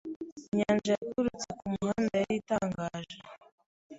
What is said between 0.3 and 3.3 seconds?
Inyanja yaturutse kumuhanda yari itangaje.